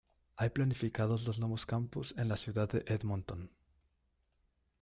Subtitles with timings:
[0.35, 3.51] Hay planificados dos nuevos campus en la ciudad de Edmonton.